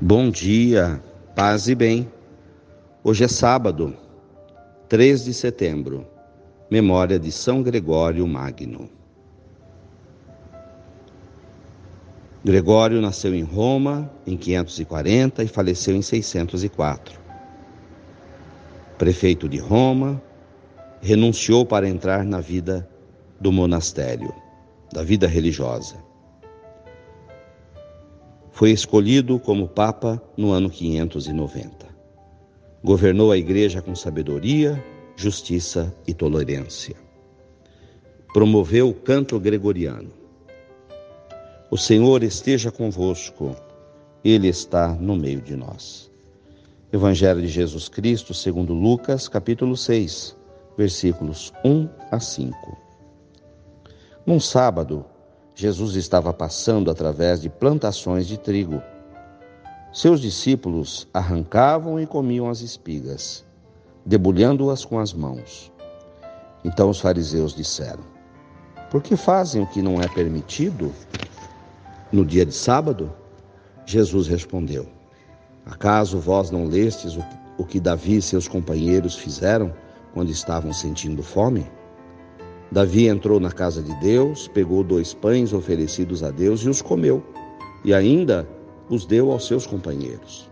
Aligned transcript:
Bom 0.00 0.30
dia, 0.30 1.02
paz 1.34 1.66
e 1.66 1.74
bem. 1.74 2.08
Hoje 3.02 3.24
é 3.24 3.28
sábado, 3.28 3.96
3 4.88 5.24
de 5.24 5.34
setembro, 5.34 6.06
memória 6.70 7.18
de 7.18 7.32
São 7.32 7.64
Gregório 7.64 8.24
Magno. 8.24 8.88
Gregório 12.44 13.00
nasceu 13.00 13.34
em 13.34 13.42
Roma 13.42 14.08
em 14.24 14.36
540 14.36 15.42
e 15.42 15.48
faleceu 15.48 15.96
em 15.96 16.02
604. 16.02 17.18
Prefeito 18.96 19.48
de 19.48 19.58
Roma, 19.58 20.22
renunciou 21.00 21.66
para 21.66 21.88
entrar 21.88 22.24
na 22.24 22.40
vida 22.40 22.88
do 23.40 23.50
monastério, 23.50 24.32
da 24.92 25.02
vida 25.02 25.26
religiosa 25.26 26.07
foi 28.58 28.72
escolhido 28.72 29.38
como 29.38 29.68
Papa 29.68 30.20
no 30.36 30.50
ano 30.50 30.68
590. 30.68 31.86
Governou 32.82 33.30
a 33.30 33.38
Igreja 33.38 33.80
com 33.80 33.94
sabedoria, 33.94 34.84
justiça 35.14 35.94
e 36.08 36.12
tolerância. 36.12 36.96
Promoveu 38.34 38.88
o 38.88 38.94
canto 38.94 39.38
gregoriano. 39.38 40.10
O 41.70 41.76
Senhor 41.76 42.24
esteja 42.24 42.72
convosco, 42.72 43.54
Ele 44.24 44.48
está 44.48 44.88
no 44.88 45.14
meio 45.14 45.40
de 45.40 45.54
nós. 45.54 46.10
Evangelho 46.92 47.40
de 47.40 47.46
Jesus 47.46 47.88
Cristo, 47.88 48.34
segundo 48.34 48.74
Lucas, 48.74 49.28
capítulo 49.28 49.76
6, 49.76 50.36
versículos 50.76 51.52
1 51.64 51.88
a 52.10 52.18
5. 52.18 52.76
Num 54.26 54.40
sábado, 54.40 55.06
Jesus 55.60 55.96
estava 55.96 56.32
passando 56.32 56.88
através 56.88 57.40
de 57.40 57.48
plantações 57.48 58.28
de 58.28 58.38
trigo. 58.38 58.80
Seus 59.92 60.20
discípulos 60.20 61.08
arrancavam 61.12 61.98
e 61.98 62.06
comiam 62.06 62.48
as 62.48 62.60
espigas, 62.60 63.44
debulhando-as 64.06 64.84
com 64.84 65.00
as 65.00 65.12
mãos. 65.12 65.72
Então 66.64 66.88
os 66.90 67.00
fariseus 67.00 67.56
disseram: 67.56 68.04
Por 68.88 69.02
que 69.02 69.16
fazem 69.16 69.60
o 69.60 69.66
que 69.66 69.82
não 69.82 70.00
é 70.00 70.06
permitido 70.06 70.92
no 72.12 72.24
dia 72.24 72.46
de 72.46 72.54
sábado? 72.54 73.12
Jesus 73.84 74.28
respondeu: 74.28 74.86
Acaso 75.66 76.20
vós 76.20 76.52
não 76.52 76.68
lestes 76.68 77.18
o 77.58 77.64
que 77.64 77.80
Davi 77.80 78.18
e 78.18 78.22
seus 78.22 78.46
companheiros 78.46 79.16
fizeram 79.16 79.74
quando 80.14 80.30
estavam 80.30 80.72
sentindo 80.72 81.20
fome? 81.20 81.66
Davi 82.70 83.08
entrou 83.08 83.40
na 83.40 83.50
casa 83.50 83.82
de 83.82 83.94
Deus, 84.00 84.46
pegou 84.48 84.84
dois 84.84 85.14
pães 85.14 85.52
oferecidos 85.52 86.22
a 86.22 86.30
Deus 86.30 86.60
e 86.60 86.68
os 86.68 86.82
comeu, 86.82 87.22
e 87.84 87.94
ainda 87.94 88.46
os 88.90 89.06
deu 89.06 89.32
aos 89.32 89.46
seus 89.46 89.66
companheiros. 89.66 90.50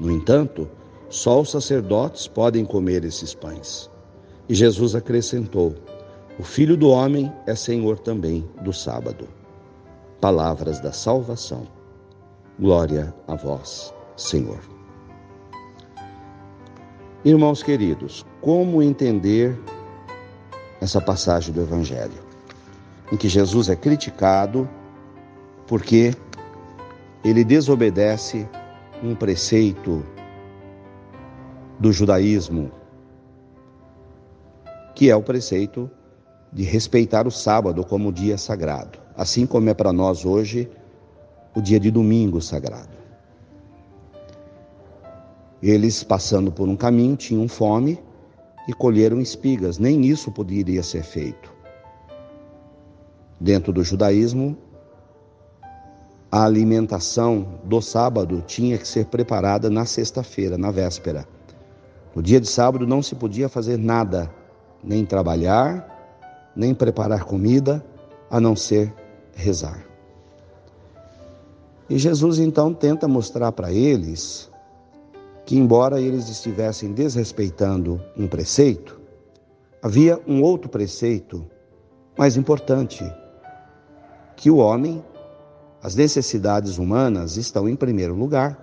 No 0.00 0.10
entanto, 0.10 0.68
só 1.10 1.40
os 1.40 1.50
sacerdotes 1.50 2.26
podem 2.26 2.64
comer 2.64 3.04
esses 3.04 3.34
pães. 3.34 3.90
E 4.48 4.54
Jesus 4.54 4.94
acrescentou: 4.94 5.74
O 6.38 6.42
filho 6.42 6.76
do 6.76 6.88
homem 6.88 7.30
é 7.46 7.54
senhor 7.54 7.98
também 7.98 8.48
do 8.62 8.72
sábado. 8.72 9.28
Palavras 10.20 10.80
da 10.80 10.92
salvação. 10.92 11.66
Glória 12.58 13.14
a 13.26 13.36
vós, 13.36 13.94
Senhor. 14.16 14.58
Irmãos 17.24 17.62
queridos, 17.62 18.24
como 18.40 18.82
entender 18.82 19.58
essa 20.80 21.00
passagem 21.00 21.52
do 21.52 21.60
Evangelho, 21.60 22.22
em 23.12 23.16
que 23.16 23.28
Jesus 23.28 23.68
é 23.68 23.76
criticado 23.76 24.68
porque 25.66 26.14
ele 27.24 27.44
desobedece 27.44 28.48
um 29.02 29.14
preceito 29.14 30.02
do 31.78 31.92
judaísmo, 31.92 32.70
que 34.94 35.10
é 35.10 35.16
o 35.16 35.22
preceito 35.22 35.90
de 36.52 36.62
respeitar 36.64 37.26
o 37.26 37.30
sábado 37.30 37.84
como 37.84 38.12
dia 38.12 38.38
sagrado, 38.38 38.98
assim 39.16 39.46
como 39.46 39.68
é 39.68 39.74
para 39.74 39.92
nós 39.92 40.24
hoje 40.24 40.70
o 41.54 41.60
dia 41.60 41.78
de 41.78 41.90
domingo 41.90 42.40
sagrado. 42.40 42.96
Eles, 45.62 46.04
passando 46.04 46.52
por 46.52 46.68
um 46.68 46.76
caminho, 46.76 47.16
tinham 47.16 47.48
fome 47.48 47.98
e 48.68 48.74
colheram 48.74 49.18
espigas. 49.18 49.78
Nem 49.78 50.04
isso 50.04 50.30
poderia 50.30 50.82
ser 50.82 51.02
feito. 51.02 51.50
Dentro 53.40 53.72
do 53.72 53.82
judaísmo, 53.82 54.56
a 56.30 56.44
alimentação 56.44 57.60
do 57.64 57.80
sábado 57.80 58.44
tinha 58.46 58.76
que 58.76 58.86
ser 58.86 59.06
preparada 59.06 59.70
na 59.70 59.86
sexta-feira, 59.86 60.58
na 60.58 60.70
véspera. 60.70 61.26
No 62.14 62.22
dia 62.22 62.38
de 62.38 62.46
sábado 62.46 62.86
não 62.86 63.02
se 63.02 63.14
podia 63.14 63.48
fazer 63.48 63.78
nada, 63.78 64.30
nem 64.84 65.06
trabalhar, 65.06 66.52
nem 66.54 66.74
preparar 66.74 67.24
comida, 67.24 67.82
a 68.30 68.38
não 68.38 68.54
ser 68.54 68.92
rezar. 69.34 69.82
E 71.88 71.96
Jesus 71.96 72.38
então 72.38 72.74
tenta 72.74 73.08
mostrar 73.08 73.50
para 73.52 73.72
eles 73.72 74.50
que, 75.48 75.56
embora 75.56 75.98
eles 75.98 76.28
estivessem 76.28 76.92
desrespeitando 76.92 77.98
um 78.14 78.28
preceito, 78.28 79.00
havia 79.80 80.20
um 80.26 80.42
outro 80.42 80.68
preceito 80.68 81.42
mais 82.18 82.36
importante: 82.36 83.02
que 84.36 84.50
o 84.50 84.58
homem, 84.58 85.02
as 85.82 85.94
necessidades 85.94 86.76
humanas 86.76 87.38
estão 87.38 87.66
em 87.66 87.74
primeiro 87.74 88.14
lugar. 88.14 88.62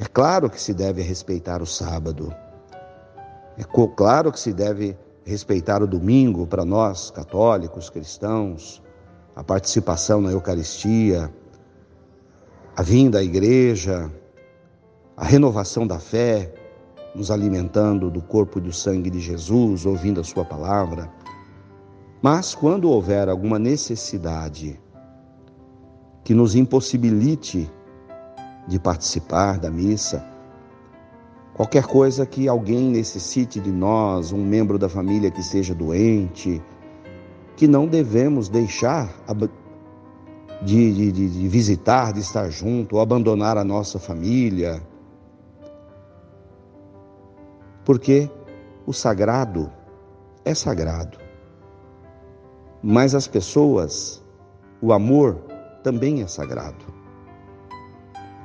É 0.00 0.04
claro 0.04 0.50
que 0.50 0.60
se 0.60 0.74
deve 0.74 1.00
respeitar 1.00 1.62
o 1.62 1.66
sábado, 1.66 2.34
é 3.56 3.62
claro 3.94 4.32
que 4.32 4.40
se 4.40 4.52
deve 4.52 4.98
respeitar 5.24 5.80
o 5.80 5.86
domingo 5.86 6.44
para 6.44 6.64
nós, 6.64 7.08
católicos, 7.12 7.88
cristãos, 7.88 8.82
a 9.36 9.44
participação 9.44 10.20
na 10.20 10.32
Eucaristia, 10.32 11.32
a 12.76 12.82
vinda 12.82 13.20
à 13.20 13.22
igreja, 13.22 14.10
a 15.18 15.24
renovação 15.24 15.84
da 15.84 15.98
fé, 15.98 16.54
nos 17.12 17.28
alimentando 17.28 18.08
do 18.08 18.22
corpo 18.22 18.58
e 18.58 18.62
do 18.62 18.72
sangue 18.72 19.10
de 19.10 19.18
Jesus, 19.18 19.84
ouvindo 19.84 20.20
a 20.20 20.24
Sua 20.24 20.44
palavra. 20.44 21.10
Mas 22.22 22.54
quando 22.54 22.88
houver 22.88 23.28
alguma 23.28 23.58
necessidade 23.58 24.80
que 26.22 26.32
nos 26.32 26.54
impossibilite 26.54 27.68
de 28.68 28.78
participar 28.78 29.58
da 29.58 29.72
missa, 29.72 30.24
qualquer 31.52 31.84
coisa 31.84 32.24
que 32.24 32.46
alguém 32.46 32.88
necessite 32.88 33.58
de 33.58 33.72
nós, 33.72 34.30
um 34.30 34.44
membro 34.44 34.78
da 34.78 34.88
família 34.88 35.32
que 35.32 35.40
esteja 35.40 35.74
doente, 35.74 36.62
que 37.56 37.66
não 37.66 37.88
devemos 37.88 38.48
deixar 38.48 39.12
de, 40.62 41.10
de, 41.10 41.28
de, 41.28 41.48
visitar, 41.48 42.12
de 42.12 42.20
estar 42.20 42.48
junto, 42.50 42.94
ou 42.94 43.02
abandonar 43.02 43.58
a 43.58 43.64
nossa 43.64 43.98
família, 43.98 44.80
porque 47.88 48.30
o 48.86 48.92
sagrado 48.92 49.72
é 50.44 50.52
sagrado. 50.52 51.16
Mas 52.82 53.14
as 53.14 53.26
pessoas, 53.26 54.22
o 54.82 54.92
amor 54.92 55.36
também 55.82 56.20
é 56.20 56.26
sagrado. 56.26 56.84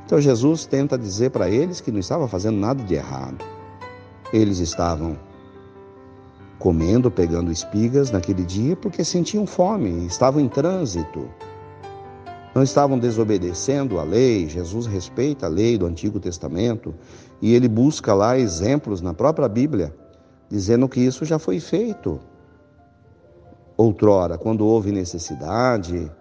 Então 0.05 0.21
Jesus 0.21 0.65
tenta 0.65 0.97
dizer 0.97 1.31
para 1.31 1.49
eles 1.49 1.81
que 1.81 1.91
não 1.91 1.99
estava 1.99 2.25
fazendo 2.25 2.57
nada 2.57 2.81
de 2.85 2.94
errado. 2.94 3.44
Eles 4.31 4.59
estavam 4.59 5.19
comendo, 6.57 7.12
pegando 7.12 7.51
espigas 7.51 8.12
naquele 8.12 8.45
dia 8.45 8.77
porque 8.77 9.03
sentiam 9.03 9.45
fome, 9.45 10.06
estavam 10.06 10.39
em 10.39 10.47
trânsito. 10.47 11.29
Não 12.53 12.61
estavam 12.61 13.00
desobedecendo 13.00 14.00
a 14.00 14.03
lei, 14.03 14.47
Jesus 14.47 14.85
respeita 14.85 15.47
a 15.47 15.50
lei 15.50 15.75
do 15.75 15.88
Antigo 15.88 16.19
Testamento 16.19 16.94
e 17.41 17.53
ele 17.55 17.67
busca 17.67 18.13
lá 18.13 18.38
exemplos 18.38 19.01
na 19.01 19.13
própria 19.13 19.50
Bíblia, 19.50 19.94
dizendo 20.50 20.88
que 20.88 21.00
isso 21.00 21.25
já 21.25 21.39
foi 21.39 21.59
feito. 21.59 22.19
Outrora, 23.75 24.38
quando 24.38 24.67
houve 24.67 24.91
necessidade, 24.91 26.11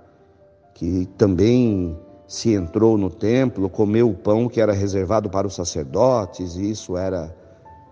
que 0.72 1.06
também 1.18 1.98
se 2.26 2.54
entrou 2.54 2.96
no 2.96 3.10
templo, 3.10 3.68
comeu 3.68 4.08
o 4.08 4.14
pão 4.14 4.48
que 4.48 4.58
era 4.58 4.72
reservado 4.72 5.28
para 5.28 5.46
os 5.46 5.54
sacerdotes, 5.54 6.56
e 6.56 6.70
isso 6.70 6.96
era 6.96 7.36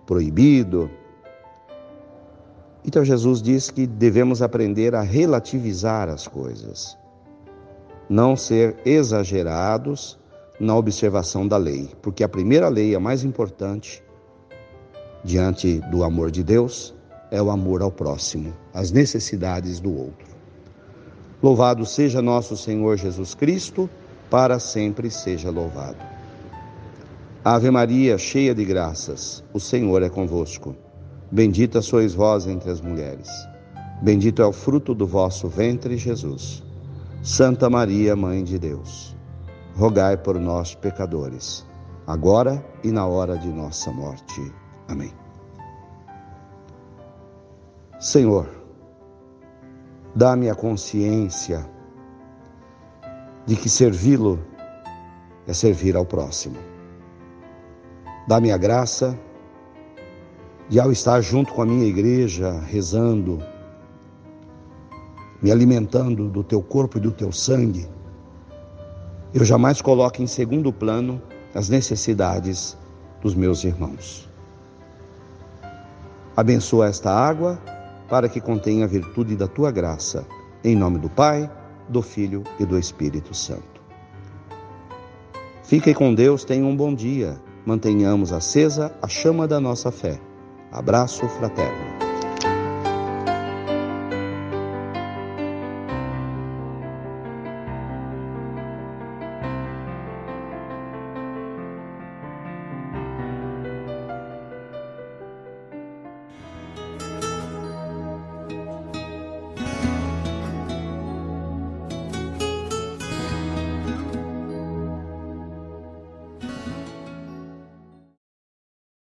proibido. 0.07 0.91
Então 2.83 3.05
Jesus 3.05 3.43
diz 3.43 3.71
que 3.71 3.87
devemos 3.87 4.41
aprender 4.41 4.95
a 4.95 5.03
relativizar 5.03 6.09
as 6.09 6.27
coisas 6.27 6.99
não 8.11 8.35
ser 8.35 8.77
exagerados 8.85 10.19
na 10.59 10.77
observação 10.77 11.47
da 11.47 11.57
lei, 11.57 11.89
porque 12.03 12.25
a 12.25 12.29
primeira 12.29 12.69
lei, 12.69 12.93
a 12.97 12.99
mais 12.99 13.23
importante, 13.23 14.03
diante 15.23 15.79
do 15.93 16.03
amor 16.03 16.33
de 16.33 16.43
Deus, 16.43 16.93
é 17.31 17.41
o 17.41 17.51
amor 17.51 17.83
ao 17.83 17.93
próximo, 17.93 18.53
as 18.75 18.91
necessidades 18.91 19.79
do 19.79 19.97
outro. 19.97 20.27
Louvado 21.41 21.87
seja 21.87 22.21
nosso 22.21 22.57
Senhor 22.57 22.97
Jesus 22.97 23.33
Cristo, 23.33 23.89
para 24.29 24.59
sempre 24.59 25.09
seja 25.09 25.49
louvado. 25.49 26.05
Ave 27.45 27.71
Maria, 27.71 28.19
cheia 28.19 28.53
de 28.53 28.65
graças, 28.65 29.45
o 29.55 29.61
Senhor 29.61 30.03
é 30.03 30.09
convosco. 30.09 30.75
Bendita 31.31 31.81
sois 31.81 32.13
vós 32.13 32.49
entre 32.49 32.71
as 32.71 32.81
mulheres. 32.81 33.31
Bendito 34.03 34.43
é 34.43 34.47
o 34.47 34.53
fruto 34.53 34.97
do 34.97 35.07
vosso 35.07 35.47
ventre, 35.47 35.97
Jesus. 35.97 36.69
Santa 37.23 37.69
Maria, 37.69 38.17
Mãe 38.17 38.43
de 38.43 38.59
Deus, 38.59 39.15
rogai 39.77 40.17
por 40.17 40.41
nós, 40.41 40.75
pecadores, 40.75 41.67
agora 42.07 42.65
e 42.83 42.91
na 42.91 43.07
hora 43.07 43.37
de 43.37 43.49
nossa 43.49 43.93
morte. 43.93 44.41
Amém. 44.89 45.13
Senhor, 48.01 48.49
dá-me 50.15 50.49
a 50.49 50.55
consciência 50.55 51.69
de 53.45 53.55
que 53.55 53.69
servi-lo 53.69 54.41
é 55.47 55.53
servir 55.53 55.97
ao 55.97 56.07
próximo. 56.07 56.57
Dá-me 58.27 58.51
a 58.51 58.57
graça 58.57 59.15
de, 60.71 60.81
ao 60.81 60.91
estar 60.91 61.21
junto 61.21 61.53
com 61.53 61.61
a 61.61 61.67
minha 61.67 61.85
igreja, 61.85 62.59
rezando, 62.61 63.43
me 65.43 65.51
alimentando 65.51 66.29
do 66.29 66.43
teu 66.43 66.63
corpo 66.63 66.99
e 66.99 67.01
do 67.01 67.11
teu 67.11 67.33
sangue, 67.33 67.89
eu 69.33 69.45
jamais 69.45 69.81
coloque 69.81 70.23
em 70.23 70.27
segundo 70.27 70.73
plano 70.73 71.21
as 71.55 71.69
necessidades 71.69 72.77
dos 73.23 73.35
meus 73.35 73.65
irmãos. 73.65 74.29
Abençoa 76.37 76.89
esta 76.89 77.11
água 77.11 77.59
para 78.09 78.29
que 78.29 78.41
contenha 78.41 78.85
a 78.85 78.89
virtude 78.89 79.37
da 79.37 79.47
tua 79.47 79.71
graça. 79.71 80.27
Em 80.65 80.75
nome 80.75 80.99
do 80.99 81.09
Pai, 81.09 81.51
do 81.89 82.03
Filho 82.03 82.43
e 82.59 82.65
do 82.65 82.79
Espírito 82.79 83.35
Santo. 83.35 83.81
Fiquem 85.63 85.95
com 85.95 86.13
Deus, 86.15 86.45
tenham 86.45 86.69
um 86.69 86.77
bom 86.77 86.95
dia. 86.95 87.41
Mantenhamos 87.65 88.33
acesa 88.33 88.93
a 89.01 89.07
chama 89.07 89.47
da 89.47 89.61
nossa 89.61 89.93
fé. 89.93 90.19
Abraço 90.73 91.29
fraterno. 91.29 92.10